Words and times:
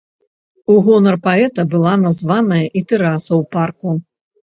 У 0.75 0.77
гонар 0.85 1.17
паэта 1.27 1.65
была 1.73 1.91
названая 2.05 2.63
і 2.81 2.83
тэраса 2.93 3.29
ў 3.41 3.43
парку. 3.53 3.89